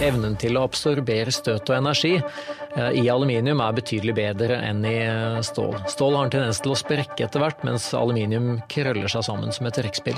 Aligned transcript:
evnen 0.00 0.36
til 0.40 0.56
å 0.56 0.64
absorbere 0.64 1.32
støt 1.34 1.68
og 1.68 1.76
energi 1.76 2.14
eh, 2.16 2.92
i 2.96 3.04
aluminium 3.12 3.60
er 3.60 3.76
betydelig 3.76 4.14
bedre 4.16 4.56
enn 4.64 4.80
i 4.88 4.96
eh, 5.04 5.40
stål. 5.44 5.76
Stål 5.92 6.16
har 6.16 6.26
en 6.26 6.32
tendens 6.32 6.60
til 6.64 6.72
å 6.72 6.78
sprekke 6.78 7.26
etter 7.26 7.42
hvert, 7.42 7.60
mens 7.68 7.90
aluminium 7.96 8.58
krøller 8.72 9.12
seg 9.12 9.26
sammen 9.28 9.52
som 9.52 9.68
et 9.68 9.76
trekkspill. 9.76 10.16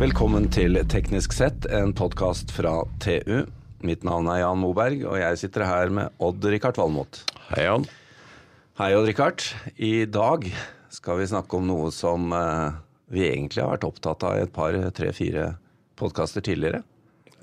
Velkommen 0.00 0.48
til 0.52 0.80
Teknisk 0.88 1.34
sett, 1.36 1.68
en 1.68 1.92
podkast 1.96 2.52
fra 2.56 2.78
TU. 3.04 3.44
Mitt 3.84 4.04
navn 4.04 4.28
er 4.32 4.42
Jan 4.42 4.60
Moberg, 4.60 5.04
og 5.08 5.16
jeg 5.20 5.40
sitter 5.40 5.64
her 5.68 5.92
med 5.92 6.12
Odd-Rikard 6.20 6.80
Valmot. 6.80 7.22
Hei, 7.50 7.64
Jan. 7.68 7.88
Hei, 8.80 8.94
Odd-Rikard. 8.96 9.42
I 9.76 10.06
dag 10.08 10.46
skal 10.88 11.18
vi 11.20 11.26
snakke 11.28 11.58
om 11.58 11.66
noe 11.68 11.90
som 11.92 12.30
eh, 12.32 12.78
vi 13.12 13.26
egentlig 13.26 13.60
har 13.60 13.74
vært 13.74 13.84
opptatt 13.84 14.24
av 14.24 14.38
i 14.38 14.46
et 14.46 14.54
par, 14.56 14.72
tre, 14.96 15.10
fire 15.12 15.50
podkaster 16.00 16.40
tidligere. 16.40 16.80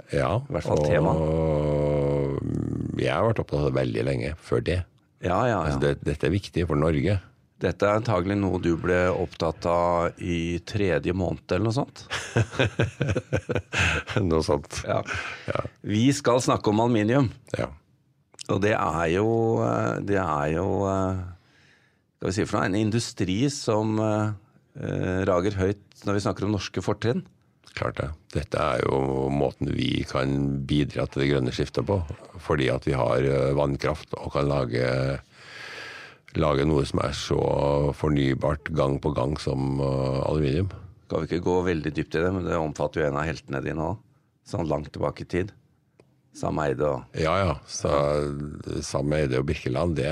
Ja, 0.10 0.32
I 0.42 0.56
hvert 0.56 0.66
fall 0.66 0.82
tema. 0.82 1.14
Og 1.14 2.42
jeg 2.98 3.14
har 3.14 3.30
vært 3.30 3.44
opptatt 3.46 3.60
av 3.62 3.70
det 3.70 3.78
veldig 3.78 4.08
lenge 4.10 4.34
før 4.50 4.66
det. 4.66 4.80
Ja, 5.22 5.38
ja, 5.46 5.62
Altså, 5.62 5.78
ja. 5.78 5.84
det 5.86 6.10
dette 6.10 6.26
er 6.26 6.34
viktig 6.40 6.66
for 6.72 6.82
Norge. 6.88 7.20
Dette 7.62 7.86
er 7.86 8.02
antagelig 8.02 8.42
noe 8.42 8.58
du 8.58 8.74
ble 8.82 9.04
opptatt 9.14 9.70
av 9.70 10.18
i 10.18 10.58
tredje 10.66 11.14
måned 11.14 11.46
eller 11.54 11.70
noe 11.70 11.78
sånt. 11.84 12.08
Noe 14.26 14.42
sånt. 14.42 14.82
Ja. 14.90 15.04
Vi 15.86 16.08
skal 16.18 16.42
snakke 16.42 16.74
om 16.74 16.82
aluminium. 16.82 17.30
Ja. 17.54 17.70
Og 18.54 18.62
det 18.64 18.74
er 18.76 19.08
jo, 19.12 19.30
eh, 19.64 19.98
det 20.08 20.20
er 20.22 20.52
jo 20.56 20.68
eh, 20.88 21.24
Skal 22.18 22.30
vi 22.30 22.36
si 22.36 22.46
for 22.48 22.58
noe, 22.58 22.70
en 22.70 22.78
industri 22.80 23.40
som 23.54 23.98
eh, 24.02 25.26
rager 25.28 25.58
høyt 25.60 26.06
når 26.08 26.18
vi 26.18 26.24
snakker 26.24 26.48
om 26.48 26.56
norske 26.56 26.82
fortrinn. 26.82 27.26
Klart 27.78 28.00
det. 28.00 28.08
Dette 28.34 28.62
er 28.62 28.82
jo 28.86 29.28
måten 29.34 29.70
vi 29.76 30.02
kan 30.10 30.64
bidra 30.70 31.06
til 31.06 31.24
det 31.24 31.30
grønne 31.30 31.54
skiftet 31.54 31.86
på. 31.86 32.00
Fordi 32.42 32.72
at 32.74 32.88
vi 32.90 32.96
har 32.98 33.26
vannkraft 33.58 34.16
og 34.18 34.32
kan 34.34 34.50
lage, 34.50 34.88
lage 36.42 36.66
noe 36.66 36.86
som 36.90 37.04
er 37.06 37.14
så 37.18 37.38
fornybart 37.98 38.72
gang 38.78 38.98
på 39.02 39.14
gang 39.18 39.38
som 39.42 39.78
aluminium. 39.82 40.72
Skal 41.06 41.22
vi 41.22 41.30
ikke 41.30 41.46
gå 41.46 41.60
veldig 41.70 41.94
dypt 41.94 42.18
i 42.18 42.24
det, 42.26 42.34
men 42.34 42.50
det 42.50 42.58
omfatter 42.58 43.04
jo 43.04 43.12
en 43.12 43.22
av 43.22 43.30
heltene 43.30 43.62
dine 43.66 43.92
òg. 43.92 44.02
Sånn 44.48 44.70
langt 44.70 44.90
tilbake 44.96 45.26
i 45.26 45.30
tid. 45.38 45.54
Sam 46.36 46.60
Eide 46.64 46.90
og 46.90 47.18
Ja 47.18 47.38
ja. 47.40 47.54
Så 47.70 47.92
Sam 48.86 49.14
Eide 49.18 49.40
og 49.40 49.48
Birkeland, 49.48 49.96
det, 50.00 50.12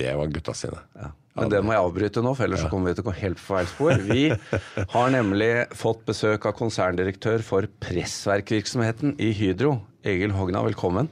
det 0.00 0.16
var 0.18 0.34
gutta 0.34 0.56
sine. 0.56 0.82
ja. 0.98 1.12
Men 1.36 1.50
det 1.52 1.58
må 1.60 1.74
jeg 1.74 1.84
avbryte 1.84 2.22
nå, 2.24 2.32
for 2.32 2.46
ellers 2.46 2.62
så 2.64 2.70
kommer 2.72 2.90
vi 2.90 2.96
til 2.96 3.04
å 3.04 3.08
gå 3.10 3.16
helt 3.18 3.36
på 3.36 3.44
feil 3.50 3.66
spor. 3.68 3.98
Vi 4.08 4.22
har 4.94 5.10
nemlig 5.12 5.50
fått 5.76 6.06
besøk 6.08 6.46
av 6.48 6.54
konserndirektør 6.56 7.44
for 7.44 7.68
pressverkvirksomheten 7.84 9.18
i 9.20 9.34
Hydro. 9.36 9.74
Egil 10.06 10.32
Hogna, 10.32 10.64
velkommen. 10.64 11.10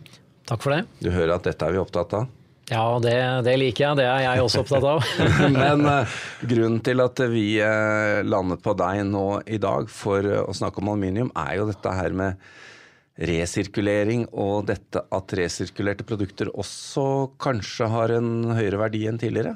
Takk 0.48 0.64
for 0.64 0.76
det. 0.76 0.86
Du 1.04 1.10
hører 1.12 1.36
at 1.36 1.44
dette 1.44 1.68
er 1.68 1.76
vi 1.76 1.82
opptatt 1.82 2.16
av. 2.16 2.32
Ja, 2.70 2.84
det, 3.04 3.16
det 3.44 3.58
liker 3.60 3.84
jeg. 3.84 3.98
Det 4.00 4.06
er 4.08 4.22
jeg 4.24 4.44
også 4.46 4.62
opptatt 4.64 4.86
av. 4.88 5.08
Men 5.58 5.84
uh, 5.84 6.18
grunnen 6.48 6.80
til 6.84 7.04
at 7.04 7.20
vi 7.28 7.46
uh, 7.60 8.24
landet 8.24 8.64
på 8.64 8.72
deg 8.80 9.02
nå 9.10 9.26
i 9.44 9.60
dag 9.60 9.90
for 9.92 10.24
uh, 10.24 10.40
å 10.48 10.56
snakke 10.56 10.80
om 10.80 10.94
aluminium, 10.94 11.32
er 11.36 11.58
jo 11.60 11.68
dette 11.68 11.92
her 11.92 12.16
med 12.16 12.40
resirkulering 13.20 14.26
og 14.32 14.66
dette 14.70 15.04
at 15.14 15.34
resirkulerte 15.38 16.06
produkter 16.06 16.50
også 16.58 17.04
kanskje 17.42 17.86
har 17.92 18.14
en 18.16 18.32
høyere 18.56 18.80
verdi 18.80 19.04
enn 19.10 19.20
tidligere. 19.22 19.54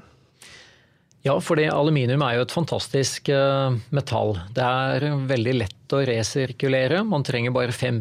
Ja, 1.26 1.34
fordi 1.42 1.64
aluminium 1.66 2.22
er 2.22 2.36
jo 2.38 2.44
et 2.46 2.52
fantastisk 2.54 3.26
eh, 3.34 3.74
metall. 3.92 4.36
Det 4.54 4.62
er 4.64 5.08
veldig 5.28 5.54
lett 5.58 5.94
å 5.96 6.04
resirkulere. 6.06 7.00
Man 7.04 7.26
trenger 7.26 7.50
bare 7.52 7.74
5 7.74 7.98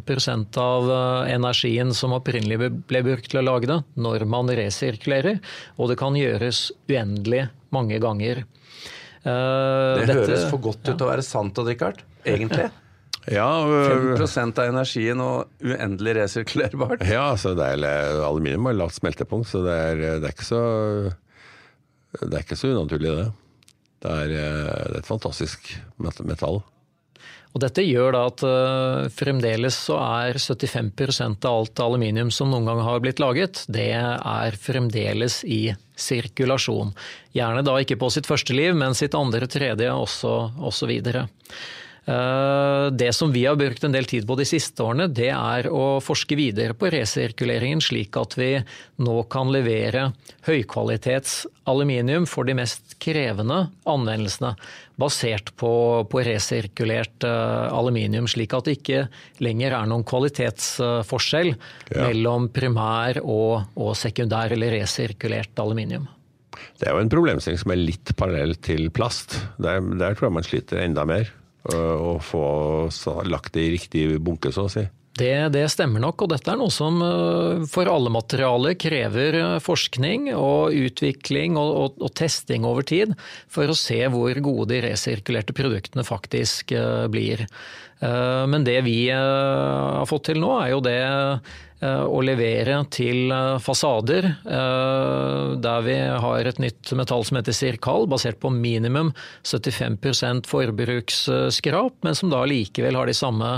av 0.61 0.91
eh, 0.93 1.33
energien 1.33 1.91
som 1.97 2.13
opprinnelig 2.15 2.69
ble 2.87 3.01
brukt 3.09 3.27
til 3.33 3.41
å 3.41 3.45
lage 3.49 3.71
det, 3.73 3.79
når 3.97 4.27
man 4.29 4.47
resirkulerer. 4.53 5.41
Og 5.81 5.89
det 5.89 5.97
kan 5.99 6.15
gjøres 6.15 6.67
uendelig 6.87 7.47
mange 7.73 7.97
ganger. 7.99 8.45
Eh, 9.25 9.25
Det 9.25 10.05
dette- 10.05 10.19
høres 10.21 10.49
for 10.53 10.61
godt 10.69 10.85
ut 10.85 10.93
til 10.93 11.07
å 11.07 11.09
være 11.09 11.25
sant, 11.25 11.57
Odd 11.57 11.73
Rikard. 11.73 12.05
Egentlig. 12.23 12.69
Ja, 13.27 13.47
øh, 13.67 14.21
5 14.23 14.53
av 14.55 14.69
energien 14.69 15.19
og 15.19 15.49
uendelig 15.59 16.15
resirkulerbart. 16.21 17.03
Ja, 17.03 17.33
altså 17.33 17.51
det 17.57 17.65
er, 17.75 18.21
aluminium 18.23 18.69
har 18.69 18.77
lavt 18.77 18.95
smeltepunkt, 19.01 19.49
så 19.51 19.65
det 19.65 19.75
er, 19.75 20.05
det 20.21 20.29
er 20.29 20.35
ikke 20.35 20.47
så 20.47 20.61
det 22.21 22.31
er 22.31 22.45
ikke 22.45 22.57
så 22.57 22.71
unaturlig, 22.71 23.11
det. 23.17 23.27
Det 24.05 24.13
er, 24.13 24.31
eh, 24.31 24.87
det 24.87 24.95
er 24.95 25.01
et 25.01 25.09
fantastisk 25.09 25.73
metall. 25.99 26.61
Og 27.55 27.61
dette 27.63 27.81
gjør 27.81 28.13
da 28.13 28.21
at 28.29 28.41
fremdeles 29.15 29.75
så 29.87 29.95
er 29.97 30.37
75% 30.37 31.47
av 31.47 31.63
alt 31.63 31.79
aluminium 31.81 32.29
som 32.29 32.51
noen 32.51 32.67
gang 32.69 32.83
har 32.85 33.01
blitt 33.01 33.21
laget, 33.23 33.63
det 33.71 33.87
er 33.97 34.59
fremdeles 34.61 35.39
i 35.47 35.71
sirkulasjon. 35.97 36.91
Gjerne 37.33 37.63
da 37.65 37.79
ikke 37.81 37.97
på 37.97 38.11
sitt 38.13 38.29
første 38.29 38.53
liv, 38.53 38.75
men 38.77 38.93
sitt 38.93 39.17
andre, 39.17 39.49
tredje 39.49 39.89
osv. 39.89 40.93
Det 42.07 43.09
som 43.11 43.33
vi 43.35 43.41
har 43.43 43.57
brukt 43.59 43.83
en 43.83 43.91
del 43.91 44.05
tid 44.07 44.23
på 44.27 44.37
de 44.39 44.45
siste 44.47 44.79
årene, 44.79 45.09
det 45.11 45.27
er 45.33 45.67
å 45.67 45.99
forske 45.99 46.37
videre 46.39 46.71
på 46.77 46.87
resirkuleringen, 46.93 47.81
slik 47.83 48.15
at 48.15 48.37
vi 48.39 48.53
nå 49.03 49.15
kan 49.27 49.49
levere 49.51 50.05
høykvalitets 50.47 51.41
aluminium 51.67 52.23
for 52.29 52.47
de 52.47 52.55
mest 52.55 52.95
krevende 53.03 53.65
anvendelsene, 53.83 54.53
basert 54.97 55.51
på, 55.59 55.71
på 56.07 56.21
resirkulert 56.25 57.25
eh, 57.27 57.75
aluminium, 57.75 58.29
slik 58.31 58.55
at 58.55 58.69
det 58.69 58.77
ikke 58.79 59.01
lenger 59.43 59.75
er 59.75 59.89
noen 59.91 60.05
kvalitetsforskjell 60.07 61.51
Ja. 61.91 62.07
mellom 62.07 62.47
primær 62.55 63.19
og, 63.23 63.67
og 63.75 63.91
sekundær 63.99 64.55
eller 64.55 64.77
resirkulert 64.79 65.59
aluminium. 65.59 66.07
Det 66.79 66.87
er 66.87 66.95
jo 66.95 67.03
en 67.03 67.11
problemstilling 67.11 67.59
som 67.61 67.75
er 67.75 67.83
litt 67.83 68.15
parallell 68.17 68.55
til 68.63 68.87
plast. 68.95 69.35
Der, 69.61 69.83
der 69.99 70.15
tror 70.15 70.29
jeg 70.29 70.37
man 70.39 70.47
sliter 70.47 70.81
enda 70.81 71.03
mer. 71.09 71.29
Øh, 71.73 71.95
Å 72.13 72.17
få 72.23 72.43
lagt 73.27 73.53
det 73.57 73.65
i 73.67 73.73
riktig 73.75 74.05
bunke, 74.23 74.53
så 74.55 74.67
å 74.67 74.71
si. 74.71 74.85
Det, 75.17 75.49
det 75.53 75.65
stemmer 75.73 76.01
nok, 76.03 76.21
og 76.23 76.31
dette 76.33 76.51
er 76.51 76.59
noe 76.59 76.73
som 76.73 76.99
eh, 77.01 77.65
for 77.71 77.89
alle 77.89 78.11
materialer 78.13 78.77
krever 78.77 79.39
eh, 79.39 79.55
forskning 79.63 80.29
og 80.35 80.75
utvikling 80.77 81.57
og, 81.57 81.71
og, 81.81 81.97
og 82.05 82.13
testing 82.17 82.67
over 82.67 82.85
tid, 82.85 83.15
for 83.49 83.69
å 83.71 83.77
se 83.77 83.97
hvor 84.13 84.37
gode 84.45 84.69
de 84.75 84.83
resirkulerte 84.85 85.55
produktene 85.57 86.05
faktisk 86.07 86.75
eh, 86.77 87.05
blir. 87.11 87.47
Men 87.97 88.61
det 88.61 88.75
vi 88.85 89.07
har 89.09 90.03
fått 90.05 90.27
til 90.27 90.37
nå, 90.37 90.51
er 90.61 90.67
jo 90.69 90.81
det 90.85 90.99
å 91.81 92.19
levere 92.21 92.75
til 92.93 93.33
fasader 93.57 94.27
der 94.45 95.81
vi 95.81 95.95
har 95.97 96.45
et 96.45 96.61
nytt 96.61 96.93
metall 96.93 97.25
som 97.25 97.39
heter 97.39 97.57
Sirkal, 97.57 98.05
basert 98.05 98.37
på 98.43 98.53
minimum 98.53 99.09
75% 99.41 100.45
forbruksskrap, 100.45 101.97
men 102.05 102.21
som 102.21 102.29
da 102.29 102.43
likevel 102.45 103.01
har 103.01 103.09
de 103.09 103.17
samme 103.17 103.55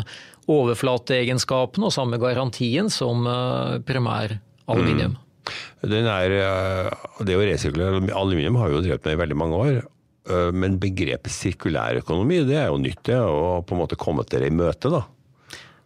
overflateegenskapene 0.49 1.89
og 1.89 1.95
samme 1.95 2.19
garantien 2.21 2.89
som 2.93 3.27
eh, 3.29 3.77
primær 3.85 4.37
aluminium. 4.69 5.17
Er, 5.81 6.35
øh, 6.35 6.89
det 7.25 7.37
å 7.37 7.45
resirkulere 7.45 8.01
aluminium 8.13 8.59
har 8.61 8.69
vi 8.69 8.77
jo 8.77 8.83
drevet 8.85 9.07
med 9.07 9.15
i 9.15 9.21
veldig 9.23 9.39
mange 9.39 9.61
år. 9.61 9.79
øh, 10.29 10.51
Men 10.53 10.79
begrepet 10.81 11.33
sirkulærøkonomi 11.33 12.43
det 12.49 12.59
er 12.63 12.67
jo 12.69 12.81
nytt, 12.81 13.03
det, 13.07 13.21
og 13.21 13.65
på 13.65 13.75
en 13.75 13.83
måte 13.85 13.99
kommet 13.99 14.29
dere 14.33 14.51
i 14.51 14.53
møte, 14.53 14.91
da. 14.93 15.05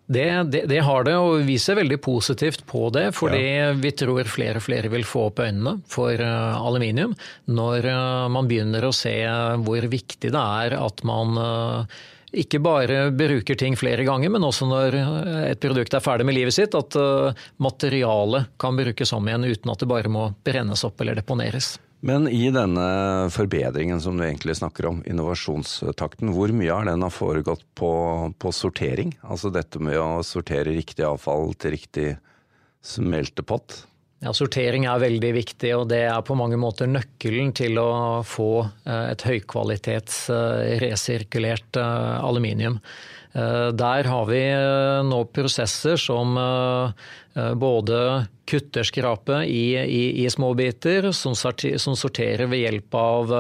Det, 0.06 0.26
det, 0.52 0.66
det 0.68 0.82
har 0.84 1.06
det, 1.08 1.14
og 1.16 1.46
vi 1.48 1.56
ser 1.62 1.78
veldig 1.80 1.98
positivt 2.04 2.66
på 2.68 2.90
det. 2.94 3.06
Fordi 3.16 3.44
vi 3.80 3.92
tror 3.96 4.28
flere 4.28 4.60
og 4.60 4.66
flere 4.66 4.92
vil 4.92 5.06
få 5.08 5.30
opp 5.30 5.40
øynene 5.46 5.78
for 5.90 6.12
eh, 6.12 6.58
aluminium 6.60 7.16
når 7.48 7.88
eh, 7.88 8.26
man 8.36 8.50
begynner 8.50 8.84
å 8.84 8.96
se 8.96 9.16
hvor 9.64 9.88
viktig 9.88 10.34
det 10.34 10.44
er 10.44 10.76
at 10.76 11.06
man 11.08 11.40
eh, 11.40 12.02
ikke 12.34 12.60
bare 12.64 13.08
bruker 13.14 13.58
ting 13.60 13.76
flere 13.78 14.06
ganger, 14.08 14.32
men 14.34 14.46
også 14.46 14.68
når 14.70 14.98
eh, 14.98 15.40
et 15.52 15.62
produkt 15.62 15.94
er 15.94 16.04
ferdig 16.04 16.26
med 16.28 16.38
livet 16.38 16.56
sitt, 16.56 16.76
at 16.78 16.98
eh, 16.98 17.46
materialet 17.62 18.54
kan 18.62 18.78
brukes 18.78 19.14
om 19.14 19.30
igjen 19.30 19.46
uten 19.50 19.74
at 19.74 19.84
det 19.84 19.90
bare 19.90 20.12
må 20.12 20.30
brennes 20.46 20.86
opp 20.88 21.02
eller 21.04 21.20
deponeres. 21.20 21.76
Men 22.04 22.28
i 22.28 22.50
denne 22.52 23.30
forbedringen 23.32 24.02
som 24.04 24.18
du 24.20 24.26
egentlig 24.26 24.58
snakker 24.60 24.90
om, 24.90 25.00
innovasjonstakten, 25.08 26.34
hvor 26.36 26.52
mye 26.52 26.74
av 26.76 26.90
den 26.90 27.06
har 27.06 27.14
foregått 27.16 27.64
på, 27.80 27.94
på 28.36 28.52
sortering? 28.52 29.14
Altså 29.24 29.54
dette 29.54 29.80
med 29.80 30.02
å 30.02 30.20
sortere 30.28 30.74
riktig 30.76 31.06
avfall 31.08 31.54
til 31.56 31.78
riktig 31.78 32.10
smeltepott? 32.84 33.86
Ja, 34.24 34.32
Sortering 34.32 34.86
er 34.88 35.02
veldig 35.04 35.34
viktig, 35.36 35.74
og 35.76 35.90
det 35.92 36.06
er 36.08 36.22
på 36.24 36.36
mange 36.40 36.56
måter 36.60 36.88
nøkkelen 36.88 37.50
til 37.58 37.76
å 37.82 38.22
få 38.24 38.64
eh, 38.64 39.10
et 39.12 39.26
høykvalitets 39.28 40.20
eh, 40.32 40.78
resirkulert 40.80 41.80
eh, 41.82 42.14
aluminium. 42.24 42.78
Der 43.34 44.06
har 44.06 44.26
vi 44.30 44.42
nå 45.10 45.20
prosesser 45.34 45.98
som 45.98 46.36
både 47.58 47.98
kutter 48.46 48.86
skrapet 48.86 49.48
i, 49.50 49.74
i, 49.74 50.04
i 50.22 50.30
småbiter, 50.30 51.08
som, 51.18 51.34
som, 51.34 51.96
sorterer 51.98 52.46
ved 52.52 52.62
hjelp 52.62 52.98
av 53.00 53.34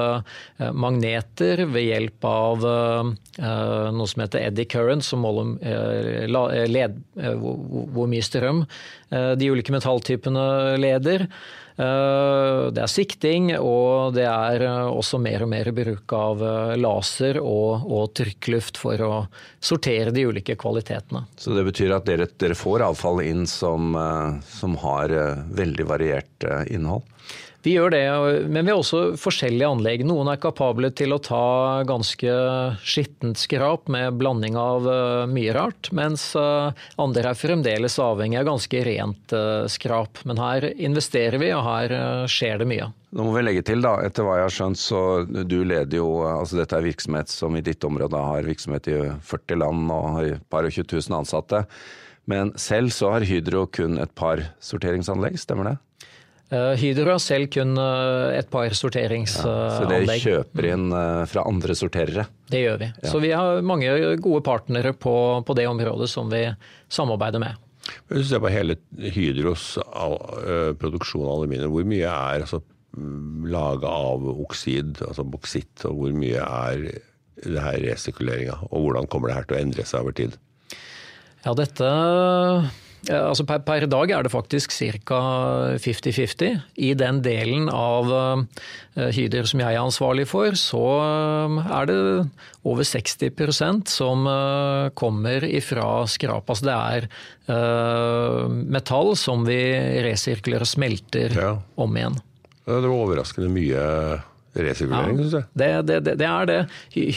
magneter, 0.73 1.61
ved 1.69 1.85
hjelp 1.91 2.25
av 2.25 2.65
noe 2.65 4.09
som 4.09 4.25
heter 4.25 4.47
eddy 4.47 4.65
current, 4.65 5.05
som 5.05 5.21
måler 5.21 6.65
led, 6.73 6.97
hvor 7.13 8.09
mye 8.09 8.25
strøm 8.25 8.65
de 9.13 9.51
ulike 9.53 9.77
metalltypene 9.77 10.47
leder. 10.81 11.29
Eh, 11.73 12.71
det 12.73 12.83
er 12.83 12.91
sikting, 12.91 13.49
og 13.57 14.13
det 14.13 14.27
er 14.29 14.65
eh, 14.67 14.89
også 14.93 15.17
mer 15.21 15.45
og 15.45 15.49
mer 15.53 15.71
bruk 15.73 16.13
av 16.13 16.43
eh, 16.45 16.73
laser 16.77 17.39
og, 17.41 17.87
og 17.89 18.11
trykkluft 18.19 18.77
for 18.81 19.01
å 19.01 19.13
sortere 19.57 20.13
de 20.13 20.27
ulike 20.29 20.57
kvalitetene. 20.59 21.25
Så 21.37 21.55
det 21.57 21.65
betyr 21.71 21.95
at 21.97 22.05
dere, 22.09 22.29
dere 22.37 22.57
får 22.57 22.85
avfall 22.91 23.23
inn 23.25 23.47
som, 23.49 23.97
som 24.45 24.77
har 24.83 25.13
veldig 25.55 25.87
variert 25.89 26.45
innhold? 26.69 27.07
Vi 27.63 27.77
gjør 27.77 27.93
det, 27.93 28.03
men 28.51 28.65
vi 28.65 28.73
har 28.73 28.81
også 28.81 29.13
forskjellige 29.15 29.69
anlegg. 29.71 30.01
Noen 30.03 30.27
er 30.33 30.39
kapable 30.43 30.89
til 30.91 31.15
å 31.15 31.19
ta 31.23 31.83
ganske 31.87 32.33
skittent 32.83 33.39
skrap 33.39 33.87
med 33.93 34.17
blanding 34.19 34.57
av 34.59 34.89
eh, 34.91 35.23
mye 35.31 35.53
rart, 35.55 35.87
mens 35.95 36.33
eh, 36.35 36.83
andre 36.99 37.31
er 37.31 37.39
fremdeles 37.39 37.95
avhengig 38.03 38.41
av 38.41 38.49
ganske 38.49 38.83
rent 38.83 39.35
eh, 39.37 39.63
skrap. 39.71 40.19
Men 40.27 40.43
her 40.43 40.67
investerer 40.75 41.39
vi, 41.39 41.53
og 41.55 41.63
her 41.69 42.27
skjer 42.27 42.59
det 42.59 42.67
mye. 42.67 42.89
Nå 43.15 43.29
må 43.29 43.37
vi 43.37 43.45
legge 43.45 43.63
til, 43.71 43.79
da, 43.85 43.95
etter 44.03 44.27
hva 44.27 44.41
jeg 44.41 44.49
har 44.49 44.57
skjønt, 44.57 44.81
så 44.83 45.01
du 45.23 45.59
leder 45.63 46.01
jo 46.01 46.09
altså 46.27 46.59
Dette 46.59 46.75
er 46.75 46.87
virksomhet 46.89 47.31
som 47.31 47.55
i 47.55 47.63
ditt 47.63 47.87
område 47.87 48.19
har 48.27 48.43
virksomhet 48.43 48.91
i 48.91 48.99
40 49.23 49.63
land 49.63 49.87
og 49.87 50.09
har 50.17 50.31
et 50.33 50.47
par 50.51 50.67
og 50.67 50.75
20 50.75 50.97
000 50.99 51.21
ansatte. 51.21 51.63
Men 52.27 52.51
selv 52.59 52.91
så 52.95 53.15
har 53.15 53.27
Hydro 53.27 53.69
kun 53.71 53.99
et 54.03 54.11
par 54.19 54.43
sorteringsanlegg, 54.63 55.39
stemmer 55.39 55.71
det? 55.71 55.77
Eh, 56.51 56.73
Hydro 56.77 57.15
har 57.15 57.21
selv 57.23 57.49
kun 57.53 57.77
eh, 57.79 58.37
et 58.37 58.49
par 58.51 58.73
sorteringsanlegg. 58.77 59.63
Ja, 59.63 59.77
så 59.79 59.89
dere 59.89 60.17
kjøper 60.21 60.67
inn 60.69 60.89
eh, 60.93 61.21
fra 61.31 61.45
andre 61.49 61.75
sorterere? 61.77 62.27
Det 62.51 62.61
gjør 62.65 62.81
vi. 62.81 62.89
Ja. 62.91 63.09
Så 63.09 63.21
vi 63.23 63.31
har 63.33 63.63
mange 63.65 63.93
gode 64.21 64.43
partnere 64.45 64.93
på, 64.93 65.15
på, 65.47 65.55
det 65.57 65.69
området 65.69 66.09
som 66.11 66.29
vi 66.33 66.45
samarbeider 66.93 67.41
med. 67.41 67.57
Hvis 68.07 68.27
du 68.27 68.29
ser 68.29 68.43
på 68.43 68.51
hele 68.53 68.77
Hydros 68.95 69.73
produksjon 70.79 71.25
av 71.25 71.41
aluminium, 71.41 71.73
hvor 71.73 71.87
mye 71.87 72.07
er 72.07 72.45
altså, 72.45 72.61
laga 73.49 73.89
av 73.91 74.23
oksid, 74.37 75.01
altså 75.03 75.25
boksitt, 75.27 75.83
og 75.89 75.97
hvor 75.99 76.15
mye 76.15 76.45
er 76.45 76.85
det 77.43 77.59
her 77.59 77.81
resirkuleringa? 77.83 78.55
Og 78.69 78.85
hvordan 78.85 79.09
kommer 79.11 79.31
det 79.31 79.39
her 79.39 79.49
til 79.49 79.57
å 79.57 79.61
endre 79.65 79.87
seg 79.89 80.05
over 80.05 80.15
tid? 80.15 80.37
Ja, 81.43 81.51
dette 81.59 81.89
Altså 83.11 83.43
per, 83.43 83.59
per, 83.67 83.83
dag 83.91 84.11
er 84.15 84.23
det 84.23 84.31
faktisk 84.31 84.71
ca. 85.03 85.19
50-50. 85.81 86.61
I 86.79 86.93
den 86.95 87.19
delen 87.25 87.67
av 87.67 88.07
hyder 88.95 89.49
som 89.49 89.59
jeg 89.63 89.75
er 89.75 89.81
ansvarlig 89.81 90.23
for, 90.29 90.55
så 90.55 90.83
uh, 91.03 91.57
er 91.81 91.89
det 91.89 91.97
over 92.63 92.87
60% 92.87 93.91
som 93.91 94.27
kommer 94.95 95.43
ifra 95.43 96.05
skrap. 96.07 96.47
Altså 96.47 96.69
det 96.69 96.77
er 96.77 97.09
metall 98.71 99.17
som 99.19 99.43
vi 99.43 99.59
resirkulerer 100.05 100.63
og 100.63 100.71
smelter 100.71 101.35
ja. 101.35 101.55
om 101.75 101.97
igjen. 101.99 102.15
Det 102.63 102.77
var 102.77 102.93
overraskende 102.93 103.51
mye 103.51 103.81
resirkulering, 104.55 105.17
ja, 105.17 105.25
syns 105.25 105.35
jeg. 105.35 105.49
Det, 105.59 105.71
det, 105.89 106.15
det, 106.21 106.29
er 106.29 106.47
det. 106.47 106.61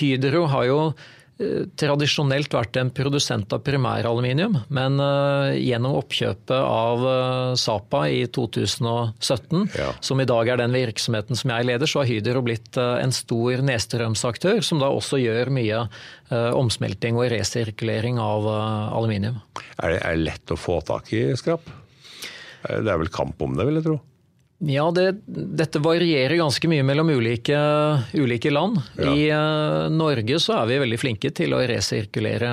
Hydro 0.01 0.49
har 0.51 0.67
jo 0.67 0.81
Eh, 0.91 1.16
tradisjonelt 1.37 2.55
vært 2.57 2.79
en 2.81 2.91
produsent 2.97 3.53
av 3.53 3.61
primæraluminium, 3.67 4.55
men 4.73 4.97
uh, 5.03 5.53
gjennom 5.53 5.99
oppkjøpet 5.99 6.55
av 6.57 7.05
uh, 7.05 7.57
Sapa 7.61 8.07
i 8.09 8.23
2017, 8.33 9.67
ja. 9.77 9.91
som 10.01 10.23
i 10.23 10.29
dag 10.29 10.49
er 10.49 10.63
den 10.63 10.73
virksomheten 10.77 11.37
som 11.37 11.53
jeg 11.53 11.69
leder, 11.69 11.91
så 11.91 12.01
har 12.01 12.09
Hydro 12.09 12.41
blitt 12.47 12.81
en 12.81 13.13
stor 13.13 13.61
nedstrømsaktør, 13.69 14.63
som 14.65 14.81
da 14.81 14.89
også 14.93 15.21
gjør 15.21 15.53
mye 15.53 15.85
omsmelting 16.31 17.19
og 17.21 17.29
resirkulering 17.31 18.19
av 18.19 18.49
aluminium. 18.49 19.39
Er 19.79 19.93
det, 19.93 20.01
er 20.01 20.17
det 20.17 20.25
lett 20.27 20.53
å 20.53 20.59
få 20.59 20.81
tak 20.87 21.13
i 21.15 21.29
skrap? 21.39 21.69
Det 22.67 22.91
er 22.91 22.99
vel 22.99 23.13
kamp 23.13 23.41
om 23.45 23.55
det, 23.59 23.69
vil 23.69 23.79
jeg 23.79 23.87
tro? 23.87 24.01
Ja, 24.59 24.91
det, 24.91 25.13
dette 25.29 25.79
varierer 25.85 26.37
ganske 26.41 26.69
mye 26.71 26.83
mellom 26.87 27.11
ulike, 27.13 27.59
ulike 28.17 28.51
land. 28.51 28.79
Ja. 28.97 29.13
I 29.13 29.29
uh, 29.29 29.91
Norge 29.93 30.39
så 30.41 30.53
er 30.57 30.67
vi 30.71 30.79
veldig 30.81 30.99
flinke 31.01 31.31
til 31.37 31.53
å 31.53 31.61
resirkulere 31.69 32.49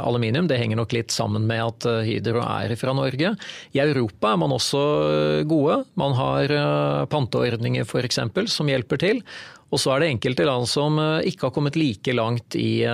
aluminium. 0.00 0.48
Det 0.48 0.56
henger 0.56 0.76
nok 0.80 0.92
litt 0.96 1.10
sammen 1.12 1.44
med 1.48 1.60
at 1.60 1.84
uh, 1.90 2.00
Hydro 2.06 2.40
er 2.40 2.76
fra 2.80 2.92
Norge. 2.96 3.36
I 3.76 3.78
Europa 3.84 4.32
er 4.32 4.38
man 4.40 4.52
også 4.56 4.80
uh, 4.80 5.44
gode. 5.48 5.84
Man 6.00 6.12
har 6.16 6.48
panteordninger 7.12 7.84
f.eks. 7.84 8.18
som 8.48 8.68
hjelper 8.72 8.96
til. 9.02 9.22
Og 9.72 9.80
så 9.80 9.88
er 9.92 9.98
det 10.00 10.12
enkelte 10.12 10.48
land 10.48 10.66
som 10.68 10.98
ikke 11.00 11.46
har 11.48 11.54
kommet 11.56 11.76
like 11.80 12.12
langt 12.12 12.54
i 12.60 12.84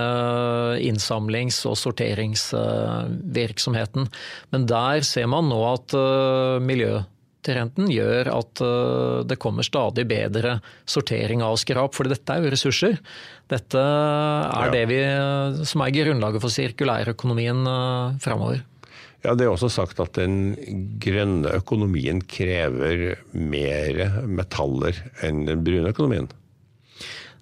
innsamlings- 0.87 1.67
og 1.67 1.75
sorteringsvirksomheten. 1.81 4.07
Men 4.55 4.67
der 4.71 5.03
ser 5.07 5.27
man 5.31 5.49
nå 5.51 5.59
at 5.73 5.95
miljø 6.63 7.03
renten 7.47 7.91
gjør 7.93 8.31
at 8.33 8.63
eh, 8.65 9.21
det 9.29 9.39
kommer 9.41 9.67
stadig 9.67 10.07
bedre 10.11 10.59
sortering 10.89 11.45
av 11.45 11.59
skrap, 11.61 11.95
for 11.97 12.11
dette 12.11 12.35
er 12.35 12.45
jo 12.45 12.53
ressurser. 12.55 12.99
Dette 13.49 13.83
er 13.83 14.67
ja. 14.69 14.73
det 14.75 14.85
vi, 14.91 14.99
som 15.69 15.85
er 15.85 15.95
grunnlaget 15.95 16.45
for 16.45 16.55
sirkulærøkonomien 16.55 17.63
eh, 17.75 18.19
framover. 18.25 18.65
Ja, 19.25 19.35
Det 19.35 19.47
er 19.47 19.51
også 19.51 19.71
sagt 19.73 19.99
at 20.03 20.15
den 20.15 20.55
grønne 21.03 21.51
økonomien 21.59 22.21
krever 22.23 23.17
mer 23.35 24.21
metaller 24.31 25.01
enn 25.27 25.43
den 25.49 25.65
brune 25.67 25.91
økonomien. 25.91 26.31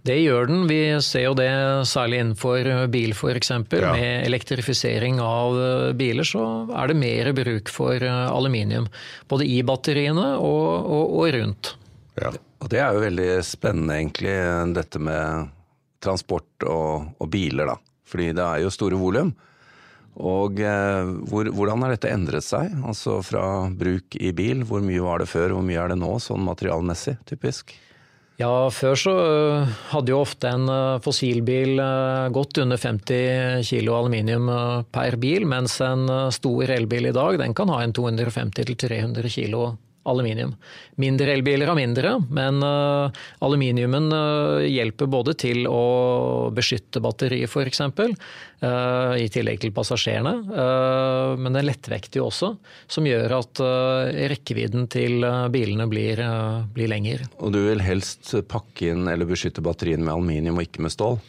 Det 0.07 0.17
gjør 0.21 0.47
den. 0.47 0.67
Vi 0.71 0.81
ser 1.03 1.25
jo 1.25 1.35
det 1.39 1.51
særlig 1.91 2.21
innenfor 2.23 2.69
bil 2.93 3.15
f.eks. 3.17 3.51
Ja. 3.51 3.93
Med 3.97 4.27
elektrifisering 4.27 5.19
av 5.23 5.57
eh, 5.59 5.95
biler 5.99 6.27
så 6.27 6.45
er 6.71 6.93
det 6.93 6.99
mer 7.01 7.33
bruk 7.35 7.73
for 7.73 7.99
eh, 7.99 8.27
aluminium. 8.31 8.87
Både 9.29 9.49
i 9.51 9.59
batteriene 9.67 10.37
og, 10.39 10.69
og, 10.87 11.17
og 11.19 11.33
rundt. 11.35 11.73
Ja. 12.21 12.31
Og 12.63 12.71
det 12.73 12.81
er 12.81 12.95
jo 12.95 13.03
veldig 13.03 13.33
spennende 13.45 13.99
egentlig, 13.99 14.37
dette 14.79 15.01
med 15.03 15.51
transport 16.03 16.65
og, 16.65 17.11
og 17.21 17.29
biler, 17.33 17.69
da. 17.69 17.77
Fordi 18.07 18.31
det 18.37 18.45
er 18.47 18.63
jo 18.63 18.73
store 18.73 18.99
volum. 19.01 19.35
Og 20.17 20.63
eh, 20.65 21.11
hvor, 21.29 21.51
hvordan 21.53 21.83
har 21.85 21.93
dette 21.93 22.13
endret 22.15 22.47
seg? 22.47 22.73
Altså 22.87 23.19
fra 23.27 23.67
bruk 23.69 24.17
i 24.17 24.31
bil, 24.37 24.63
hvor 24.69 24.85
mye 24.85 25.03
var 25.05 25.21
det 25.21 25.29
før, 25.29 25.59
hvor 25.59 25.67
mye 25.67 25.83
er 25.83 25.93
det 25.93 25.99
nå, 26.01 26.15
sånn 26.23 26.47
materialmessig, 26.47 27.19
typisk? 27.29 27.75
Ja, 28.37 28.69
før 28.69 28.99
så 29.01 29.13
øh, 29.17 29.71
hadde 29.95 30.13
jo 30.13 30.19
ofte 30.21 30.51
en 30.53 30.69
øh, 30.69 31.01
fossilbil 31.01 31.79
godt 31.81 32.35
gått 32.37 32.59
under 32.67 32.77
50 32.77 33.65
kg 33.71 33.89
aluminium 33.97 34.51
per 34.93 35.17
bil, 35.17 35.47
mens 35.49 35.79
en 35.81 36.05
stor 36.35 36.75
elbil 36.77 37.09
i 37.09 37.17
dag 37.17 37.41
den 37.41 37.57
kan 37.57 37.73
ha 37.73 37.81
en 37.81 37.97
250-300 37.97 39.33
kg 39.33 39.57
aluminium. 40.07 40.55
Mindre 41.01 41.35
elbiler 41.37 41.71
har 41.71 41.77
mindre, 41.79 42.17
men 42.33 42.63
uh, 42.65 43.13
aluminiumen 43.45 44.09
uh, 44.13 44.65
hjelper 44.65 45.11
både 45.13 45.35
til 45.39 45.67
å 45.69 46.51
beskytte 46.57 47.03
batteriet 47.05 47.51
f.eks., 47.51 47.83
uh, 47.85 49.13
i 49.21 49.27
tillegg 49.33 49.61
til 49.61 49.75
passasjerene, 49.77 50.33
men 51.37 51.57
den 51.57 51.67
lettvekter 51.69 52.23
jo 52.23 52.29
også, 52.31 52.55
som 52.89 53.07
gjør 53.07 53.35
at 53.37 53.61
rekkevidden 54.33 54.87
til 54.93 55.27
bilene 55.53 55.87
blir, 55.91 56.23
blir 56.73 56.91
lengre. 56.91 57.29
Og 57.45 57.53
du 57.53 57.61
vil 57.67 57.85
helst 57.85 58.33
pakke 58.49 58.95
inn 58.95 59.05
eller 59.13 59.29
beskytte 59.29 59.65
batteriene 59.65 60.07
med 60.07 60.15
aluminium 60.15 60.61
og 60.61 60.67
ikke 60.67 60.87
med 60.87 60.95
stål? 60.95 61.21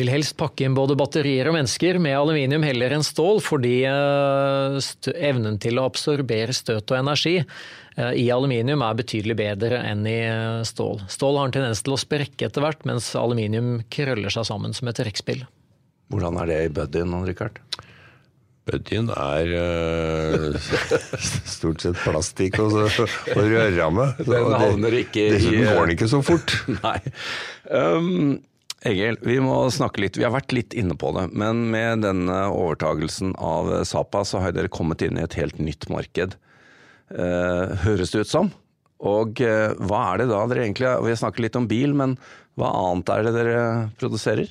Vil 0.00 0.10
helst 0.12 0.38
pakke 0.40 0.66
inn 0.66 0.74
både 0.76 0.96
batterier 0.98 1.50
og 1.50 1.58
mennesker 1.58 2.00
med 2.02 2.16
aluminium 2.16 2.64
heller 2.66 2.96
enn 2.96 3.06
stål, 3.06 3.38
fordi 3.44 3.76
evnen 3.84 5.60
til 5.62 5.78
å 5.78 5.86
absorbere 5.90 6.56
støt 6.56 6.90
og 6.90 6.98
energi 6.98 7.38
Eh, 8.00 8.12
i 8.22 8.26
aluminium 8.30 8.84
er 8.86 8.98
betydelig 8.98 9.36
bedre 9.40 9.80
enn 9.84 10.06
i 10.08 10.18
eh, 10.22 10.62
stål. 10.66 11.02
Stål 11.10 11.40
har 11.40 11.48
en 11.48 11.56
tendens 11.58 11.82
til 11.84 11.96
å 11.96 12.00
sprekke 12.00 12.48
etter 12.48 12.64
hvert, 12.64 12.84
mens 12.88 13.12
aluminium 13.18 13.80
krøller 13.92 14.32
seg 14.32 14.46
sammen 14.48 14.76
som 14.76 14.90
et 14.90 15.00
trekkspill. 15.00 15.44
Hvordan 16.10 16.38
er 16.42 16.50
det 16.50 16.60
i 16.66 16.74
buddyen, 16.74 17.14
Richard? 17.26 17.60
Buddyen 18.70 19.08
er 19.14 19.50
uh, 19.56 20.68
stort 21.54 21.82
sett 21.82 21.98
plastikk 22.04 22.58
og, 22.62 22.76
og 22.76 23.40
rørramme. 23.40 24.10
Den 24.20 24.52
havner 24.52 24.96
ikke 25.00 25.24
i 25.26 25.38
Den 25.40 25.70
går 25.70 25.94
ikke 25.94 26.10
så 26.10 26.20
fort. 26.22 26.54
Nei. 26.84 26.98
Um, 27.70 28.38
Egil, 28.86 29.18
vi 29.20 29.36
må 29.44 29.56
snakke 29.68 30.00
litt, 30.00 30.16
vi 30.16 30.24
har 30.24 30.32
vært 30.32 30.54
litt 30.56 30.74
inne 30.78 30.96
på 30.96 31.10
det. 31.12 31.26
Men 31.36 31.66
med 31.72 32.00
denne 32.06 32.38
overtagelsen 32.48 33.34
av 33.36 33.68
Sapa, 33.88 34.22
så 34.24 34.40
har 34.40 34.54
dere 34.56 34.72
kommet 34.72 35.04
inn 35.04 35.20
i 35.20 35.24
et 35.26 35.36
helt 35.36 35.60
nytt 35.60 35.88
marked. 35.92 36.38
Eh, 37.12 37.74
høres 37.84 38.14
det 38.14 38.24
ut 38.24 38.30
som. 38.30 38.48
Og 39.04 39.42
eh, 39.44 39.74
hva 39.84 40.00
er 40.12 40.22
det 40.22 40.30
da 40.30 40.40
dere 40.48 40.64
egentlig 40.66 40.90
Vi 41.04 41.12
har 41.12 41.20
snakket 41.20 41.44
litt 41.46 41.58
om 41.60 41.68
bil, 41.68 41.92
men 41.96 42.16
hva 42.60 42.72
annet 42.76 43.12
er 43.12 43.26
det 43.26 43.34
dere 43.36 43.62
produserer? 44.00 44.48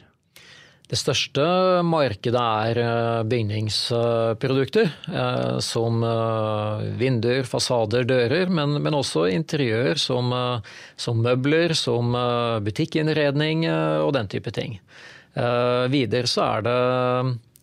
Det 0.89 0.97
største 0.97 1.43
markedet 1.85 2.41
er 2.41 2.79
eh, 2.81 3.19
bygningsprodukter, 3.29 4.87
eh, 5.05 5.59
som 5.61 6.01
eh, 6.01 6.87
vinduer, 6.97 7.45
fasader, 7.45 8.07
dører, 8.09 8.49
men, 8.49 8.79
men 8.81 8.97
også 8.97 9.27
interiør 9.29 10.01
som, 10.01 10.33
som, 10.97 11.21
møbler, 11.21 11.75
som 11.77 12.17
butikkinnredning 12.65 13.67
og 13.69 14.15
den 14.17 14.31
type 14.31 14.53
ting. 14.55 14.79
Videre 15.93 16.27
så 16.27 16.41
er 16.47 16.63
det 16.65 16.77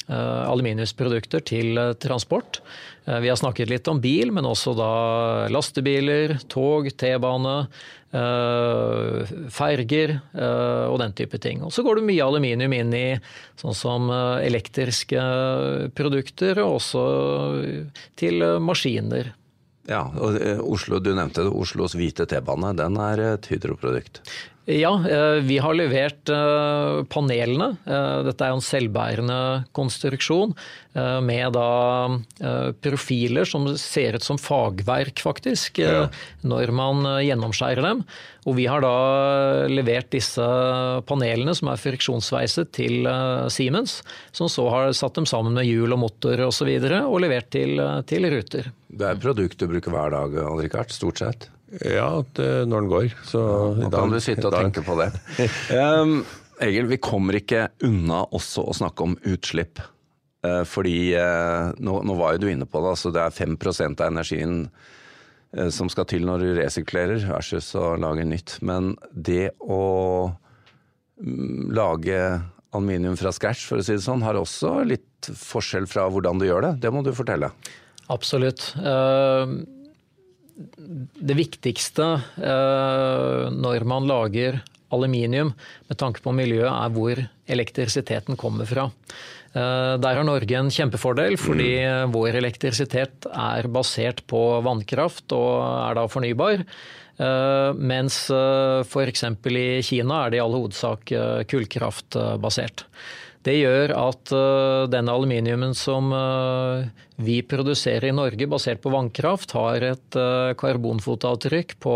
aluminiumsprodukter 0.07 1.43
til 1.51 1.81
transport. 1.99 2.61
Vi 3.07 3.27
har 3.27 3.39
snakket 3.39 3.73
litt 3.73 3.91
om 3.91 3.99
bil, 4.01 4.31
men 4.35 4.47
også 4.47 4.77
da 4.79 4.91
lastebiler, 5.51 6.37
tog, 6.53 6.87
T-bane, 6.95 7.57
ferger 9.53 10.13
eh, 10.17 10.85
og 10.87 10.99
den 11.03 11.13
type 11.19 11.39
ting. 11.43 11.63
Og 11.67 11.73
så 11.75 11.83
går 11.85 11.99
det 11.99 12.07
mye 12.09 12.27
aluminium 12.27 12.73
inn 12.77 12.95
i 12.95 13.07
sånn 13.61 13.77
som 13.77 14.11
eh, 14.13 14.47
elektriske 14.47 15.21
produkter, 15.97 16.63
og 16.63 16.79
også 16.79 17.03
til 18.17 18.47
maskiner. 18.63 19.35
Ja, 19.87 20.03
og 20.19 20.39
Oslo, 20.67 20.99
du 20.99 21.13
nevnte 21.15 21.45
det, 21.47 21.53
Oslos 21.55 21.95
hvite 21.95 22.27
T-bane, 22.27 22.73
den 22.79 22.97
er 22.99 23.23
et 23.37 23.47
Hydro-produkt? 23.53 24.23
Ja, 24.67 24.91
vi 25.47 25.61
har 25.63 25.77
levert 25.79 26.31
panelene. 27.13 27.69
Dette 28.27 28.43
er 28.43 28.51
jo 28.51 28.59
en 28.59 28.65
selvbærende 28.67 29.39
konstruksjon. 29.77 30.57
Eh, 30.97 31.21
med 31.21 31.53
da 31.53 32.09
eh, 32.41 32.71
profiler 32.81 33.45
som 33.49 33.67
ser 33.77 34.17
ut 34.17 34.25
som 34.25 34.39
fagverk, 34.41 35.21
faktisk, 35.21 35.81
eh, 35.85 35.93
ja. 35.93 36.07
når 36.47 36.73
man 36.73 37.05
gjennomskjærer 37.25 37.85
dem. 37.85 38.01
Og 38.47 38.57
vi 38.57 38.65
har 38.71 38.81
da 38.85 39.67
levert 39.69 40.09
disse 40.15 40.47
panelene 41.09 41.53
som 41.59 41.69
er 41.73 41.83
friksjonsveiset 41.83 42.71
til 42.79 43.09
Siemens, 43.51 43.99
som 44.31 44.49
så 44.49 44.69
har 44.71 44.95
satt 44.97 45.19
dem 45.19 45.27
sammen 45.27 45.59
med 45.59 45.67
hjul 45.67 45.97
og 45.97 46.05
motor 46.05 46.47
osv. 46.47 46.47
Og, 46.47 46.55
så 46.57 46.69
videre, 46.71 47.03
og 47.11 47.21
levert 47.21 47.51
til, 47.53 47.83
til 48.09 48.31
Ruter. 48.33 48.71
Det 48.87 49.11
er 49.11 49.19
produkt 49.21 49.59
du 49.61 49.67
bruker 49.69 49.93
hver 49.93 50.15
dag, 50.15 50.39
Alrikard, 50.47 50.95
stort 50.95 51.21
sett? 51.21 51.51
Ja, 51.83 52.23
det, 52.39 52.49
når 52.71 52.85
den 52.85 52.91
går. 52.91 53.07
Så 53.27 53.43
ja, 53.81 53.89
da 53.91 54.03
kan 54.03 54.15
du 54.15 54.21
sitte 54.23 54.47
og 54.49 54.55
tenke 54.55 54.85
på 54.87 54.97
det. 55.01 55.11
um, 55.75 56.21
Egil, 56.63 56.89
vi 56.89 57.01
kommer 57.03 57.37
ikke 57.41 57.67
unna 57.85 58.23
også 58.37 58.69
å 58.71 58.77
snakke 58.77 59.07
om 59.07 59.17
utslipp. 59.27 59.83
Uh, 60.47 60.63
fordi, 60.69 61.17
uh, 61.19 61.73
nå, 61.83 61.99
nå, 62.07 62.17
var 62.19 62.37
jo 62.37 62.45
du 62.45 62.51
inne 62.53 62.69
på 62.71 62.83
det, 62.83 62.93
altså 62.95 63.13
det 63.15 63.25
er 63.25 63.35
5% 63.35 64.05
av 64.05 64.13
energien 64.13 64.59
eh, 65.57 65.71
som 65.75 65.91
skal 65.91 66.07
til 66.09 66.27
når 66.29 66.45
du 66.45 66.51
resirkulerer, 66.61 67.27
versus 67.33 67.73
å 67.79 67.97
lage 67.99 68.27
nytt. 68.29 68.59
Men 68.63 68.95
det 69.11 69.57
å 69.61 69.83
mm, 71.19 71.75
lage 71.75 72.21
aluminium 72.77 73.19
fra 73.19 73.35
scratch, 73.35 73.67
for 73.67 73.83
å 73.83 73.87
si 73.87 73.97
det 73.97 74.07
sånn, 74.07 74.23
har 74.23 74.39
også 74.39 74.79
litt 74.87 75.33
forskjell 75.35 75.91
fra 75.91 76.07
hvordan 76.13 76.39
du 76.39 76.47
gjør 76.47 76.69
det. 76.69 76.73
Det 76.85 76.95
må 76.95 77.03
du 77.03 77.11
fortelle. 77.17 77.51
Absolutt. 78.13 78.71
Det 80.57 81.37
viktigste 81.37 82.07
når 82.37 83.85
man 83.85 84.07
lager 84.09 84.63
aluminium 84.95 85.53
med 85.89 85.99
tanke 86.01 86.23
på 86.25 86.33
miljøet, 86.37 86.71
er 86.71 86.93
hvor 86.95 87.21
elektrisiteten 87.53 88.39
kommer 88.41 88.69
fra. 88.69 88.89
Eh, 89.57 89.95
der 90.03 90.19
har 90.19 90.27
Norge 90.27 90.59
en 90.59 90.73
kjempefordel, 90.73 91.39
fordi 91.41 91.73
mm. 91.81 92.15
vår 92.15 92.41
elektrisitet 92.43 93.29
er 93.31 93.69
basert 93.73 94.23
på 94.29 94.43
vannkraft 94.67 95.33
og 95.37 95.51
er 95.65 95.99
da 95.99 96.07
fornybar. 96.13 96.65
Eh, 97.17 97.71
mens 97.79 98.27
eh, 98.35 98.83
f.eks. 98.85 99.25
i 99.49 99.69
Kina 99.87 100.25
er 100.25 100.35
det 100.35 100.41
i 100.41 100.45
all 100.45 100.59
hovedsak 100.59 101.15
kullkraftbasert. 101.53 102.87
Det 103.47 103.55
gjør 103.55 103.93
at 103.95 104.33
den 104.91 105.11
aluminiumen 105.13 105.71
som 105.79 106.11
vi 107.23 107.37
produserer 107.47 108.09
i 108.09 108.17
Norge 108.17 108.49
basert 108.51 108.81
på 108.83 108.91
vannkraft, 108.91 109.55
har 109.55 109.87
et 109.87 110.19
karbonfotavtrykk 110.59 111.77
på 111.79 111.95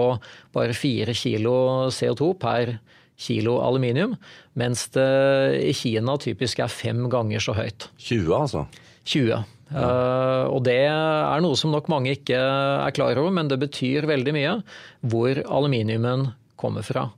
bare 0.54 0.76
4 0.78 1.16
kilo 1.19 1.57
CO2 1.90 2.30
per 2.38 2.76
kilo 3.21 3.59
aluminium, 3.64 4.14
mens 4.59 4.87
det 4.95 5.61
i 5.66 5.73
Kina 5.76 6.16
typisk 6.21 6.62
er 6.64 6.73
fem 6.73 7.04
ganger 7.12 7.42
så 7.42 7.54
høyt. 7.57 7.90
20 8.00 8.37
altså? 8.37 8.64
20. 9.04 9.30
Ja. 9.30 9.42
Uh, 9.71 10.45
og 10.50 10.64
det 10.66 10.80
er 10.90 11.42
noe 11.45 11.59
som 11.59 11.71
nok 11.71 11.87
mange 11.92 12.16
ikke 12.16 12.38
er 12.38 12.97
klar 12.97 13.19
over, 13.21 13.30
men 13.35 13.50
det 13.50 13.61
betyr 13.62 14.09
veldig 14.11 14.35
mye 14.35 14.57
hvor 15.12 15.42
aluminiumen 15.47 16.30
kommer 16.61 16.87
fra. 16.87 17.09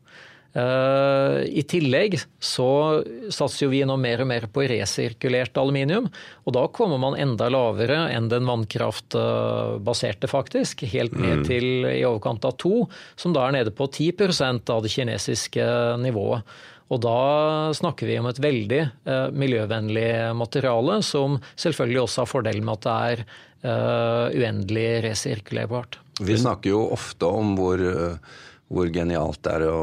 Eh, 0.52 1.38
I 1.48 1.62
tillegg 1.64 2.18
så 2.42 3.00
satser 3.32 3.70
vi 3.72 3.80
nå 3.88 3.96
mer 4.00 4.20
og 4.20 4.28
mer 4.28 4.46
på 4.52 4.66
resirkulert 4.68 5.56
aluminium. 5.60 6.10
Og 6.44 6.56
da 6.56 6.66
kommer 6.74 7.00
man 7.00 7.16
enda 7.20 7.48
lavere 7.52 8.04
enn 8.12 8.28
den 8.32 8.48
vannkraftbaserte, 8.48 10.28
faktisk. 10.30 10.84
Helt 10.92 11.16
ned 11.16 11.42
mm. 11.42 11.46
til 11.48 11.88
i 11.88 12.02
overkant 12.08 12.44
av 12.48 12.58
to, 12.60 12.84
som 13.16 13.36
da 13.36 13.46
er 13.48 13.58
nede 13.60 13.74
på 13.76 13.88
10% 13.88 14.74
av 14.74 14.84
det 14.84 14.92
kinesiske 14.92 15.66
nivået. 16.02 16.44
Og 16.92 17.00
da 17.00 17.72
snakker 17.72 18.10
vi 18.10 18.18
om 18.20 18.28
et 18.28 18.42
veldig 18.42 18.82
eh, 18.82 19.28
miljøvennlig 19.32 20.10
materiale, 20.36 21.00
som 21.06 21.40
selvfølgelig 21.56 22.04
også 22.04 22.26
har 22.26 22.32
fordelen 22.34 22.68
med 22.68 22.76
at 22.76 22.84
det 22.84 22.96
er 23.00 23.24
eh, 23.24 24.40
uendelig 24.42 24.88
resirkulerbart. 25.08 26.02
Vi 26.20 26.36
snakker 26.36 26.74
jo 26.74 26.82
ofte 26.92 27.30
om 27.40 27.54
hvor 27.56 27.80
uh 27.80 28.40
hvor 28.72 28.88
genialt 28.92 29.42
det 29.44 29.56
er 29.58 29.66
å 29.68 29.82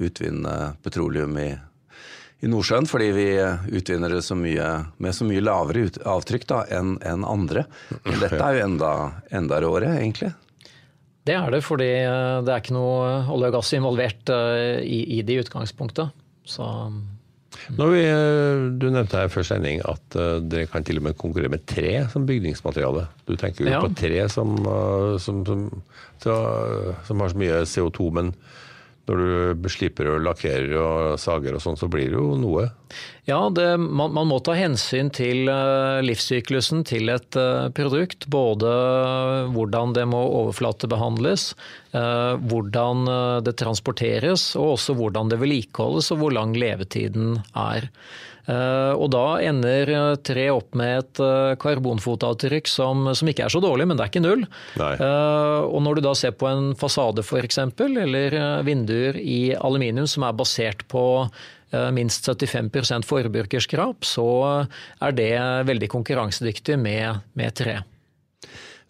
utvinne 0.00 0.74
petroleum 0.84 1.36
i, 1.40 1.48
i 2.40 2.50
Nordsjøen. 2.50 2.88
Fordi 2.88 3.10
vi 3.16 3.28
utvinner 3.78 4.12
det 4.16 4.22
så 4.26 4.36
mye, 4.38 4.68
med 4.96 5.16
så 5.16 5.28
mye 5.28 5.44
lavere 5.44 5.86
ut, 5.88 6.00
avtrykk 6.08 6.48
enn 6.72 6.96
en 7.06 7.26
andre. 7.28 7.66
Men 8.06 8.20
dette 8.24 8.40
er 8.40 8.58
jo 8.58 8.68
enda, 8.70 8.92
enda 9.30 9.60
råere, 9.62 9.92
egentlig. 10.00 10.32
Det 11.28 11.36
er 11.36 11.52
det, 11.52 11.60
fordi 11.62 11.90
eh, 12.00 12.40
det 12.42 12.52
er 12.52 12.62
ikke 12.62 12.74
noe 12.74 13.08
olje 13.30 13.50
og 13.50 13.56
gass 13.58 13.74
involvert 13.76 14.32
eh, 14.32 14.80
i, 14.80 15.00
i 15.18 15.22
det 15.26 15.36
i 15.36 15.42
utgangspunktet. 15.44 16.16
Så 16.48 16.66
vi, 17.92 18.02
eh, 18.06 18.64
du 18.78 18.88
nevnte 18.90 19.18
her 19.18 19.30
før 19.32 19.46
sending 19.46 19.82
at 19.88 20.16
dere 20.46 20.68
kan 20.70 20.86
til 20.86 21.00
og 21.00 21.08
med 21.08 21.18
konkurrere 21.18 21.52
med 21.52 21.66
tre 21.68 22.04
som 22.12 22.26
bygningsmateriale. 22.28 23.06
Du 23.26 23.34
tenker 23.36 23.66
jo 23.66 23.72
ja. 23.74 23.82
på 23.82 23.92
tre 23.98 24.24
som, 24.32 24.56
som, 25.22 25.44
som, 25.46 25.64
som 26.22 27.24
har 27.24 27.32
så 27.32 27.40
mye 27.42 27.62
CO2, 27.66 28.10
men 28.20 28.34
når 29.10 29.56
du 29.58 29.70
slipper 29.72 30.12
og 30.12 30.22
lakkerer 30.22 30.76
og 30.78 31.18
sager 31.18 31.56
og 31.56 31.64
sånn, 31.64 31.78
så 31.80 31.90
blir 31.90 32.12
det 32.12 32.18
jo 32.18 32.36
noe? 32.38 32.68
Ja, 33.28 33.40
det, 33.54 33.66
man, 33.80 34.14
man, 34.16 34.28
må 34.30 34.40
ta 34.44 34.56
hensyn 34.58 35.10
til 35.14 35.50
uh, 35.50 36.00
livssyklusen 36.04 36.82
til 36.88 37.12
et 37.12 37.38
uh, 37.38 37.68
produkt. 37.76 38.26
Både 38.32 38.70
hvordan 39.54 39.94
det 39.96 40.06
må 40.10 40.22
overflatebehandles, 40.40 41.52
uh, 41.94 42.34
hvordan 42.50 43.06
det 43.46 43.56
transporteres, 43.60 44.50
og 44.58 44.76
også 44.76 44.96
hvordan 44.98 45.30
det 45.30 45.40
vedlikeholdes 45.42 46.10
og 46.14 46.24
hvor 46.24 46.34
lang 46.34 46.56
levetiden 46.58 47.38
er. 47.54 47.90
Eh, 48.50 48.92
og 48.96 49.10
da 49.12 49.24
ender 49.44 49.92
eh, 49.94 50.16
tre 50.26 50.46
opp 50.52 50.74
med 50.78 51.02
et 51.02 51.22
eh, 51.22 51.52
karbonfotavtrykk 51.60 52.70
som, 52.70 53.10
som, 53.14 53.30
ikke 53.30 53.46
er 53.46 53.52
så 53.52 53.62
dårlig, 53.62 53.86
men 53.88 53.98
det 53.98 54.06
er 54.06 54.12
ikke 54.12 54.24
null. 54.24 54.44
Nei. 54.80 54.92
Og 55.70 55.78
når 55.84 55.98
du 55.98 56.04
da 56.08 56.14
ser 56.18 56.34
på 56.38 56.48
en 56.50 56.72
fasade 56.78 57.24
f.eks., 57.24 57.60
eller 57.60 58.36
vinduer 58.66 59.18
i 59.20 59.52
aluminium 59.56 60.08
som 60.10 60.26
er 60.26 60.36
basert 60.36 60.86
på 60.90 61.04
minst 61.94 62.26
75% 62.26 63.06
forbrukerskrap, 63.06 64.06
så 64.06 64.26
er 65.00 65.14
det 65.14 65.32
veldig 65.68 65.88
konkurransedyktig 65.92 66.78
med, 66.80 67.22
med 67.38 67.54
tre. 67.58 67.76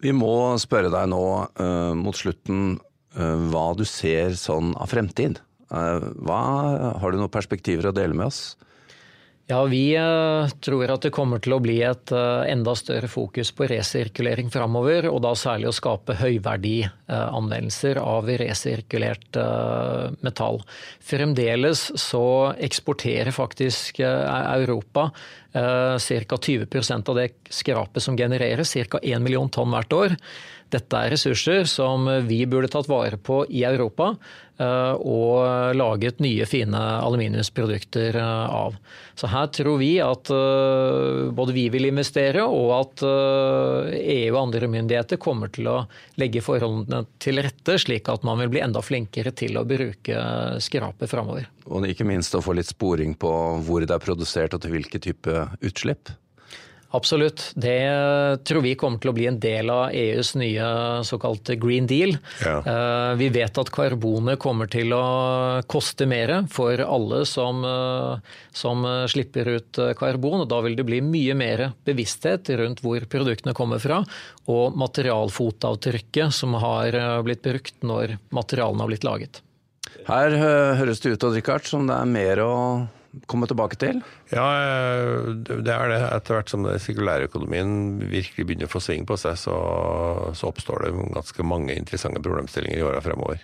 Vi 0.01 0.13
må 0.17 0.57
spørre 0.61 0.89
deg 0.89 1.11
nå 1.11 1.23
uh, 1.61 1.93
mot 1.97 2.17
slutten 2.17 2.79
uh, 3.17 3.37
hva 3.51 3.71
du 3.77 3.85
ser 3.85 4.33
sånn 4.39 4.73
av 4.73 4.89
fremtid. 4.89 5.37
Uh, 5.69 6.01
hva, 6.25 6.41
har 6.97 7.13
du 7.13 7.21
noen 7.21 7.31
perspektiver 7.31 7.91
å 7.91 7.95
dele 7.95 8.17
med 8.17 8.31
oss? 8.31 8.41
Ja, 9.51 9.65
Vi 9.67 9.95
eh, 9.95 10.47
tror 10.63 10.91
at 10.93 11.03
det 11.03 11.11
kommer 11.11 11.41
til 11.43 11.57
å 11.57 11.59
bli 11.59 11.81
et 11.83 12.11
eh, 12.15 12.43
enda 12.53 12.71
større 12.79 13.09
fokus 13.11 13.49
på 13.51 13.65
resirkulering 13.67 14.47
framover. 14.53 15.09
Og 15.11 15.19
da 15.25 15.33
særlig 15.35 15.67
å 15.67 15.75
skape 15.75 16.15
høyverdianvendelser 16.21 17.99
av 17.99 18.31
resirkulert 18.39 19.41
eh, 19.41 20.05
metall. 20.23 20.61
Fremdeles 21.03 21.83
så 21.99 22.23
eksporterer 22.63 23.35
faktisk 23.35 23.99
Europa 23.99 25.09
ca. 25.51 26.37
20% 26.47 27.09
av 27.11 27.17
det 27.19 27.25
skrapet 27.51 28.05
som 28.05 28.15
genereres, 28.15 28.71
ca. 28.87 29.01
1 29.03 29.19
million 29.19 29.51
tonn 29.51 29.75
hvert 29.75 29.97
år. 29.97 30.15
Dette 30.73 31.01
er 31.01 31.13
ressurser 31.13 31.67
som 31.69 32.07
vi 32.27 32.43
burde 32.49 32.71
tatt 32.71 32.89
vare 32.89 33.19
på 33.21 33.43
i 33.49 33.63
Europa 33.67 34.13
eh, 34.61 34.93
og 34.95 35.75
laget 35.77 36.21
nye, 36.23 36.47
fine 36.49 36.79
aluminiumsprodukter 37.01 38.17
eh, 38.21 38.55
av. 38.55 38.77
Så 39.19 39.29
her 39.29 39.51
tror 39.53 39.77
vi 39.81 39.91
at 40.01 40.31
både 40.31 41.53
vi 41.53 41.67
vil 41.69 41.85
investere, 41.91 42.41
og 42.41 42.71
at 42.73 43.03
EU 43.03 44.31
og 44.31 44.39
andre 44.39 44.69
myndigheter 44.71 45.19
kommer 45.21 45.51
til 45.53 45.67
å 45.69 45.75
legge 46.17 46.41
forholdene 46.41 47.03
til 47.21 47.37
rette, 47.43 47.75
slik 47.83 48.09
at 48.09 48.25
man 48.25 48.41
vil 48.41 48.49
bli 48.55 48.63
enda 48.63 48.81
flinkere 48.81 49.35
til 49.37 49.59
å 49.59 49.65
bruke 49.67 50.23
skrapet 50.63 51.11
framover. 51.11 51.51
Og 51.69 51.85
ikke 51.85 52.07
minst 52.07 52.33
å 52.33 52.41
få 52.41 52.55
litt 52.57 52.71
sporing 52.71 53.13
på 53.19 53.31
hvor 53.67 53.85
det 53.85 53.93
er 53.93 54.01
produsert 54.01 54.57
og 54.57 54.63
til 54.63 54.73
hvilke 54.79 55.03
type 55.03 55.45
utslipp? 55.61 56.15
Absolutt. 56.91 57.51
Det 57.55 58.43
tror 58.43 58.61
vi 58.65 58.73
kommer 58.75 58.99
til 58.99 59.11
å 59.11 59.15
bli 59.15 59.27
en 59.29 59.39
del 59.39 59.71
av 59.71 59.93
EUs 59.95 60.33
nye 60.39 60.65
såkalte 61.07 61.55
green 61.59 61.87
deal. 61.87 62.17
Ja. 62.43 62.57
Eh, 62.59 63.13
vi 63.21 63.29
vet 63.31 63.57
at 63.61 63.71
karbonet 63.71 64.39
kommer 64.43 64.67
til 64.71 64.91
å 64.95 65.03
koste 65.71 66.07
mer 66.09 66.33
for 66.51 66.83
alle 66.83 67.23
som, 67.29 67.63
eh, 67.63 68.35
som, 68.51 68.83
slipper 69.07 69.47
ut 69.55 69.79
karbon. 69.97 70.41
og 70.41 70.49
Da 70.49 70.59
vil 70.61 70.75
det 70.75 70.87
bli 70.87 70.99
mye 71.01 71.33
mer 71.33 71.71
bevissthet 71.85 72.51
rundt 72.59 72.83
hvor 72.83 72.99
produktene 73.07 73.55
kommer 73.55 73.79
fra, 73.79 74.03
og 74.51 74.75
materialfotavtrykket 74.75 76.33
som 76.35 76.59
har 76.59 76.93
eh, 76.93 77.21
blitt 77.23 77.41
brukt 77.41 77.79
når 77.87 78.17
materialene 78.35 78.83
har 78.83 78.91
blitt 78.91 79.07
laget. 79.07 79.41
Her 80.07 80.33
høres 80.79 80.99
det 80.99 81.15
ut 81.15 81.23
Richard, 81.31 81.63
som 81.67 81.87
det 81.87 81.95
er 81.95 82.09
mer 82.09 82.41
å 82.43 82.55
komme 83.27 83.47
tilbake 83.49 83.77
til? 83.79 84.01
Ja, 84.31 84.45
det 85.35 85.73
er 85.73 85.91
det. 85.91 85.99
Etter 86.07 86.37
hvert 86.37 86.51
som 86.51 86.63
den 86.65 86.79
sirkulære 86.81 87.27
økonomien 87.29 87.99
virkelig 87.99 88.45
begynner 88.47 88.69
å 88.69 88.71
få 88.71 88.81
sving 88.83 89.07
på 89.07 89.17
seg, 89.19 89.37
så, 89.39 89.55
så, 90.37 90.51
oppstår 90.51 90.87
det 90.87 90.93
ganske 91.17 91.47
mange 91.47 91.75
interessante 91.75 92.23
problemstillinger 92.23 92.79
i 92.79 92.87
åra 92.87 93.03
fremover. 93.03 93.43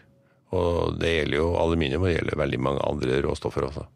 Og 0.55 0.97
det 1.01 1.13
gjelder 1.13 1.41
jo 1.41 1.51
aluminium, 1.59 2.05
og 2.05 2.11
det 2.11 2.17
gjelder 2.17 2.43
veldig 2.43 2.61
mange 2.63 2.83
andre 2.87 3.21
råstoffer 3.27 3.67
også. 3.67 3.87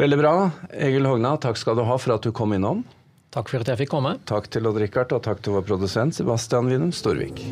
Veldig 0.00 0.18
bra. 0.18 0.34
Egil 0.72 1.06
Hogna, 1.06 1.36
takk 1.38 1.60
skal 1.60 1.78
du 1.78 1.84
ha 1.86 1.98
for 2.00 2.16
at 2.16 2.24
du 2.24 2.32
kom 2.34 2.56
innom. 2.56 2.82
Takk 3.34 3.50
for 3.50 3.62
at 3.62 3.70
jeg 3.70 3.84
fikk 3.84 3.92
komme. 3.94 4.16
Takk 4.30 4.48
til 4.54 4.66
Odd 4.70 4.78
Rikard, 4.82 5.12
og 5.14 5.24
takk 5.26 5.42
til 5.44 5.58
vår 5.58 5.66
produsent 5.68 6.16
Sebastian 6.16 6.70
Winum 6.70 6.94
Storvik. 6.94 7.42